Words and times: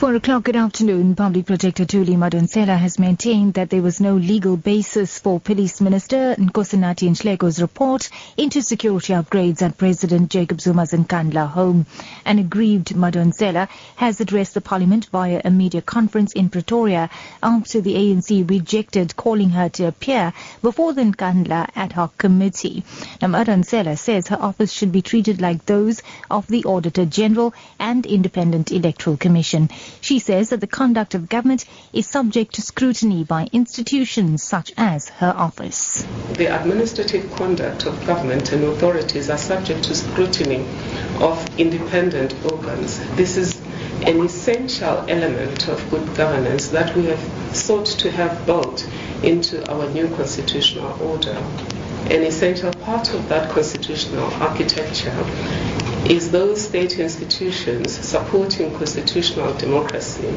Four 0.00 0.14
o'clock 0.14 0.44
good 0.44 0.56
afternoon, 0.56 1.14
Public 1.14 1.44
Protector 1.44 1.84
Thuli 1.84 2.16
Madonsela 2.16 2.78
has 2.78 2.98
maintained 2.98 3.52
that 3.52 3.68
there 3.68 3.82
was 3.82 4.00
no 4.00 4.14
legal 4.16 4.56
basis 4.56 5.18
for 5.18 5.38
Police 5.38 5.78
Minister 5.82 6.34
Nkosinathi 6.38 7.10
Nhleko's 7.10 7.60
report 7.60 8.08
into 8.38 8.62
security 8.62 9.12
upgrades 9.12 9.60
at 9.60 9.76
President 9.76 10.30
Jacob 10.30 10.56
Zuma's 10.56 10.92
Nkandla 10.92 11.50
home. 11.50 11.84
An 12.24 12.38
aggrieved 12.38 12.94
Madonsela 12.94 13.68
has 13.96 14.22
addressed 14.22 14.54
the 14.54 14.62
Parliament 14.62 15.04
via 15.12 15.42
a 15.44 15.50
media 15.50 15.82
conference 15.82 16.32
in 16.32 16.48
Pretoria 16.48 17.10
after 17.42 17.82
the 17.82 17.94
ANC 17.94 18.48
rejected 18.48 19.14
calling 19.16 19.50
her 19.50 19.68
to 19.68 19.84
appear 19.86 20.32
before 20.62 20.94
the 20.94 21.02
Nkandla 21.02 21.72
ad 21.76 21.92
hoc 21.92 22.16
committee. 22.16 22.84
Now, 23.20 23.28
Madonsela 23.28 23.98
says 23.98 24.28
her 24.28 24.40
office 24.40 24.72
should 24.72 24.92
be 24.92 25.02
treated 25.02 25.42
like 25.42 25.66
those 25.66 26.00
of 26.30 26.46
the 26.46 26.64
Auditor 26.64 27.04
General 27.04 27.52
and 27.78 28.06
Independent 28.06 28.72
Electoral 28.72 29.18
Commission. 29.18 29.68
She 30.00 30.18
says 30.18 30.50
that 30.50 30.60
the 30.60 30.66
conduct 30.66 31.14
of 31.14 31.28
government 31.28 31.64
is 31.92 32.06
subject 32.06 32.54
to 32.54 32.62
scrutiny 32.62 33.24
by 33.24 33.48
institutions 33.52 34.42
such 34.42 34.72
as 34.76 35.08
her 35.08 35.34
office. 35.36 36.06
The 36.34 36.46
administrative 36.46 37.30
conduct 37.32 37.86
of 37.86 38.04
government 38.06 38.52
and 38.52 38.64
authorities 38.64 39.30
are 39.30 39.38
subject 39.38 39.84
to 39.84 39.94
scrutiny 39.94 40.66
of 41.20 41.58
independent 41.58 42.34
organs. 42.50 42.98
This 43.16 43.36
is 43.36 43.60
an 44.06 44.24
essential 44.24 45.04
element 45.08 45.68
of 45.68 45.90
good 45.90 46.14
governance 46.16 46.68
that 46.68 46.96
we 46.96 47.06
have 47.06 47.56
sought 47.56 47.86
to 47.86 48.10
have 48.10 48.46
built 48.46 48.88
into 49.22 49.68
our 49.70 49.88
new 49.90 50.08
constitutional 50.16 50.90
order. 51.02 51.36
An 52.10 52.22
essential 52.22 52.72
part 52.72 53.12
of 53.12 53.28
that 53.28 53.50
constitutional 53.50 54.32
architecture 54.34 55.12
is 56.08 56.30
those 56.30 56.60
state 56.66 56.98
institutions 56.98 57.92
supporting 57.92 58.72
constitutional 58.76 59.52
democracy. 59.54 60.28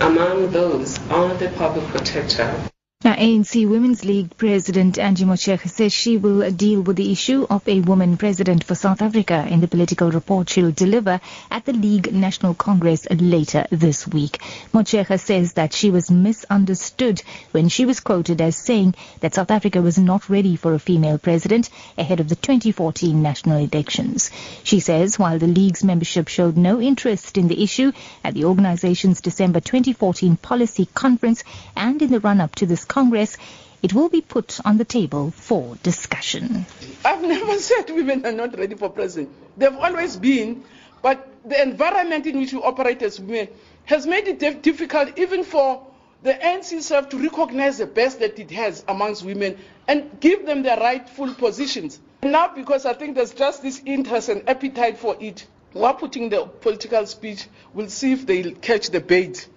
Among 0.00 0.50
those 0.50 0.98
are 1.10 1.34
the 1.34 1.48
public 1.50 1.84
protector, 1.88 2.71
now, 3.04 3.14
ANC 3.14 3.68
Women's 3.68 4.04
League 4.04 4.36
President 4.36 4.96
Angie 4.96 5.24
Motshekga 5.24 5.68
says 5.68 5.92
she 5.92 6.18
will 6.18 6.48
deal 6.52 6.82
with 6.82 6.94
the 6.94 7.10
issue 7.10 7.44
of 7.50 7.66
a 7.66 7.80
woman 7.80 8.16
president 8.16 8.62
for 8.62 8.76
South 8.76 9.02
Africa 9.02 9.44
in 9.50 9.60
the 9.60 9.66
political 9.66 10.12
report 10.12 10.48
she'll 10.48 10.70
deliver 10.70 11.20
at 11.50 11.64
the 11.64 11.72
League 11.72 12.12
National 12.12 12.54
Congress 12.54 13.08
later 13.10 13.66
this 13.70 14.06
week. 14.06 14.38
Motshekga 14.72 15.18
says 15.18 15.54
that 15.54 15.72
she 15.72 15.90
was 15.90 16.12
misunderstood 16.12 17.20
when 17.50 17.68
she 17.68 17.86
was 17.86 17.98
quoted 17.98 18.40
as 18.40 18.54
saying 18.54 18.94
that 19.18 19.34
South 19.34 19.50
Africa 19.50 19.82
was 19.82 19.98
not 19.98 20.28
ready 20.28 20.54
for 20.54 20.72
a 20.72 20.78
female 20.78 21.18
president 21.18 21.70
ahead 21.98 22.20
of 22.20 22.28
the 22.28 22.36
2014 22.36 23.20
national 23.20 23.58
elections. 23.58 24.30
She 24.62 24.78
says 24.78 25.18
while 25.18 25.40
the 25.40 25.48
League's 25.48 25.82
membership 25.82 26.28
showed 26.28 26.56
no 26.56 26.80
interest 26.80 27.36
in 27.36 27.48
the 27.48 27.64
issue 27.64 27.90
at 28.22 28.34
the 28.34 28.44
organization's 28.44 29.20
December 29.20 29.58
2014 29.58 30.36
policy 30.36 30.86
conference 30.94 31.42
and 31.74 32.00
in 32.00 32.12
the 32.12 32.20
run-up 32.20 32.54
to 32.54 32.66
this 32.66 32.84
Congress, 32.92 33.38
it 33.82 33.94
will 33.94 34.10
be 34.10 34.20
put 34.20 34.60
on 34.66 34.76
the 34.76 34.84
table 34.84 35.30
for 35.30 35.76
discussion. 35.82 36.66
I've 37.02 37.22
never 37.22 37.58
said 37.68 37.88
women 37.88 38.26
are 38.26 38.32
not 38.32 38.58
ready 38.58 38.74
for 38.74 38.90
president. 38.90 39.30
They've 39.56 39.74
always 39.74 40.18
been, 40.18 40.62
but 41.00 41.26
the 41.42 41.62
environment 41.62 42.26
in 42.26 42.38
which 42.38 42.52
we 42.52 42.58
operate 42.58 43.00
as 43.00 43.18
women 43.18 43.48
has 43.86 44.06
made 44.06 44.28
it 44.28 44.60
difficult 44.60 45.18
even 45.18 45.42
for 45.42 45.86
the 46.22 46.34
ANC 46.34 46.72
itself 46.72 47.08
to 47.08 47.16
recognize 47.16 47.78
the 47.78 47.86
best 47.86 48.20
that 48.20 48.38
it 48.38 48.50
has 48.50 48.84
amongst 48.86 49.24
women 49.24 49.56
and 49.88 50.20
give 50.20 50.44
them 50.44 50.62
their 50.62 50.76
rightful 50.78 51.32
positions. 51.32 51.98
Now, 52.22 52.54
because 52.54 52.84
I 52.84 52.92
think 52.92 53.14
there's 53.14 53.32
just 53.32 53.62
this 53.62 53.80
interest 53.86 54.28
and 54.28 54.46
appetite 54.46 54.98
for 54.98 55.16
it, 55.18 55.46
we're 55.72 55.94
putting 55.94 56.28
the 56.28 56.44
political 56.44 57.06
speech. 57.06 57.48
We'll 57.72 57.88
see 57.88 58.12
if 58.12 58.26
they'll 58.26 58.54
catch 58.56 58.90
the 58.90 59.00
bait 59.00 59.48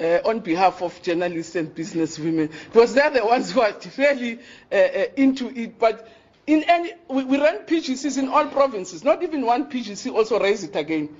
uh, 0.00 0.20
on 0.24 0.40
behalf 0.40 0.82
of 0.82 1.00
journalists 1.02 1.56
and 1.56 1.74
businesswomen 1.74 2.50
because 2.66 2.94
they're 2.94 3.10
the 3.10 3.24
ones 3.24 3.52
who 3.52 3.60
are 3.60 3.74
really 3.98 4.38
uh, 4.72 4.74
uh, 4.74 5.04
into 5.16 5.48
it. 5.50 5.78
But 5.78 6.08
in 6.46 6.64
any, 6.64 6.92
we, 7.08 7.24
we 7.24 7.38
run 7.38 7.58
PGCs 7.58 8.18
in 8.18 8.28
all 8.28 8.46
provinces. 8.46 9.04
Not 9.04 9.22
even 9.22 9.44
one 9.44 9.70
PGC 9.70 10.12
also 10.12 10.40
raised 10.40 10.64
it 10.64 10.76
again. 10.76 11.14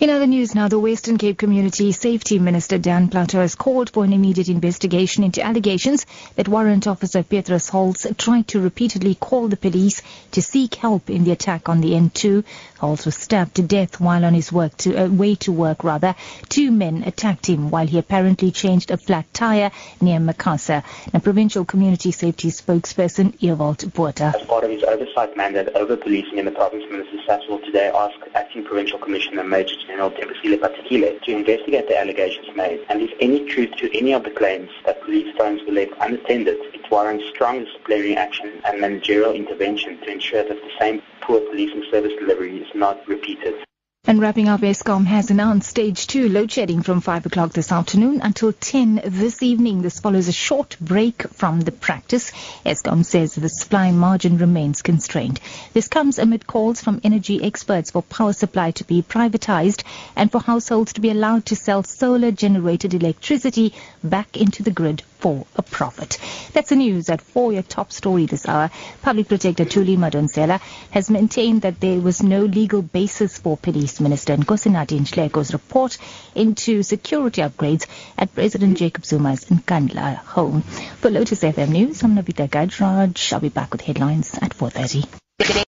In 0.00 0.08
other 0.08 0.26
news 0.26 0.54
now, 0.54 0.66
the 0.66 0.78
Western 0.78 1.18
Cape 1.18 1.36
Community 1.36 1.92
Safety 1.92 2.38
Minister 2.38 2.78
Dan 2.78 3.08
Plato 3.10 3.38
has 3.38 3.54
called 3.54 3.90
for 3.90 4.02
an 4.02 4.14
immediate 4.14 4.48
investigation 4.48 5.24
into 5.24 5.42
allegations 5.42 6.06
that 6.36 6.48
Warrant 6.48 6.86
Officer 6.86 7.22
Petrus 7.22 7.68
Holtz 7.68 8.06
tried 8.16 8.48
to 8.48 8.62
repeatedly 8.62 9.14
call 9.14 9.48
the 9.48 9.58
police 9.58 10.00
to 10.30 10.40
seek 10.40 10.76
help 10.76 11.10
in 11.10 11.24
the 11.24 11.32
attack 11.32 11.68
on 11.68 11.82
the 11.82 11.90
N2. 11.90 12.44
Holtz 12.78 13.04
was 13.04 13.14
stabbed 13.14 13.56
to 13.56 13.62
death 13.62 14.00
while 14.00 14.24
on 14.24 14.32
his 14.32 14.50
work 14.50 14.74
to, 14.78 14.96
uh, 14.96 15.06
way 15.06 15.34
to 15.34 15.52
work. 15.52 15.84
Rather, 15.84 16.14
two 16.48 16.70
men 16.70 17.02
attacked 17.04 17.44
him 17.44 17.68
while 17.68 17.86
he 17.86 17.98
apparently 17.98 18.50
changed 18.52 18.90
a 18.90 18.96
flat 18.96 19.26
tire 19.34 19.70
near 20.00 20.18
Macassar. 20.18 20.82
A 21.12 21.20
provincial 21.20 21.66
community 21.66 22.10
safety 22.10 22.48
spokesperson 22.48 23.34
Ewald 23.40 23.92
Botha. 23.92 24.32
As 24.34 24.46
part 24.46 24.64
of 24.64 24.70
his 24.70 24.82
oversight 24.82 25.36
mandate 25.36 25.68
over 25.74 25.94
policing 25.94 26.38
in 26.38 26.46
the 26.46 26.52
province, 26.52 26.84
Minister 26.90 27.18
Sasol 27.28 27.62
today 27.66 27.92
asked 27.94 28.16
Acting 28.34 28.64
Provincial 28.64 28.98
Commissioner 28.98 29.44
Major 29.44 29.74
General 29.90 30.12
Tembisile 30.12 30.56
Patekile 30.56 31.20
to 31.22 31.32
investigate 31.32 31.88
the 31.88 31.98
allegations 31.98 32.46
made 32.54 32.86
and 32.88 33.02
if 33.02 33.10
any 33.18 33.44
truth 33.46 33.72
to 33.78 33.98
any 33.98 34.12
of 34.12 34.22
the 34.22 34.30
claims 34.30 34.70
that 34.86 35.02
police 35.02 35.36
phones 35.36 35.60
were 35.66 35.72
left 35.72 35.92
unattended, 36.00 36.58
it 36.72 36.88
warrants 36.92 37.24
strong 37.30 37.64
disciplinary 37.64 38.16
action 38.16 38.62
and 38.66 38.80
managerial 38.80 39.32
intervention 39.32 39.98
to 39.98 40.12
ensure 40.12 40.44
that 40.44 40.62
the 40.62 40.70
same 40.78 41.02
poor 41.22 41.40
policing 41.40 41.84
service 41.90 42.12
delivery 42.20 42.58
is 42.58 42.72
not 42.72 43.06
repeated. 43.08 43.54
And 44.10 44.20
wrapping 44.20 44.48
up, 44.48 44.62
Eskom 44.62 45.06
has 45.06 45.30
announced 45.30 45.70
stage 45.70 46.08
two 46.08 46.28
load 46.28 46.50
shedding 46.50 46.82
from 46.82 47.00
5 47.00 47.26
o'clock 47.26 47.52
this 47.52 47.70
afternoon 47.70 48.20
until 48.20 48.52
10 48.52 49.02
this 49.04 49.40
evening. 49.40 49.82
This 49.82 50.00
follows 50.00 50.26
a 50.26 50.32
short 50.32 50.76
break 50.80 51.22
from 51.28 51.60
the 51.60 51.70
practice. 51.70 52.32
Eskom 52.66 53.04
says 53.04 53.36
the 53.36 53.48
supply 53.48 53.92
margin 53.92 54.36
remains 54.36 54.82
constrained. 54.82 55.38
This 55.74 55.86
comes 55.86 56.18
amid 56.18 56.48
calls 56.48 56.82
from 56.82 57.00
energy 57.04 57.40
experts 57.40 57.92
for 57.92 58.02
power 58.02 58.32
supply 58.32 58.72
to 58.72 58.84
be 58.84 59.00
privatized 59.00 59.84
and 60.16 60.32
for 60.32 60.40
households 60.40 60.94
to 60.94 61.00
be 61.00 61.10
allowed 61.10 61.46
to 61.46 61.54
sell 61.54 61.84
solar 61.84 62.32
generated 62.32 62.94
electricity 62.94 63.72
back 64.02 64.36
into 64.36 64.64
the 64.64 64.72
grid 64.72 65.04
for 65.20 65.46
a 65.56 65.62
profit. 65.62 66.18
That's 66.52 66.70
the 66.70 66.76
news 66.76 67.08
at 67.10 67.20
4, 67.20 67.52
your 67.52 67.62
top 67.62 67.92
story 67.92 68.26
this 68.26 68.48
hour. 68.48 68.70
Public 69.02 69.28
Protector 69.28 69.64
Thuli 69.64 69.96
Madonsela 69.96 70.60
has 70.90 71.10
maintained 71.10 71.62
that 71.62 71.80
there 71.80 72.00
was 72.00 72.22
no 72.22 72.44
legal 72.44 72.82
basis 72.82 73.38
for 73.38 73.56
Police 73.56 74.00
Minister 74.00 74.36
Nkosinathi 74.36 75.00
Nhleko's 75.00 75.52
report 75.52 75.98
into 76.34 76.82
security 76.82 77.42
upgrades 77.42 77.86
at 78.16 78.34
President 78.34 78.78
Jacob 78.78 79.04
Zuma's 79.04 79.44
Nkandla 79.44 80.16
home. 80.16 80.62
For 80.62 81.10
Lotus 81.10 81.40
FM 81.40 81.70
News, 81.70 82.02
I'm 82.02 82.16
Navita 82.16 82.48
Gajraj. 82.48 83.32
I'll 83.32 83.40
be 83.40 83.48
back 83.50 83.72
with 83.72 83.82
headlines 83.82 84.34
at 84.40 84.56
4.30. 84.56 85.66